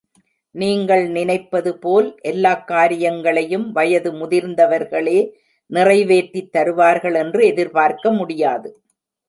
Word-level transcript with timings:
நீங்கள் 0.55 1.03
நினைப்பதுபோல் 1.11 2.21
எல்லாக் 2.21 2.67
காரியங்களையும் 2.67 3.71
வயது 3.71 4.11
முதிர்ந்தவர்களே 4.13 5.19
நிறைவேற்றித் 5.69 6.51
தருவார்கள் 6.51 7.13
என்று 7.13 7.45
எதிர்பார்க்க 7.45 8.11
முடியாது. 8.11 8.69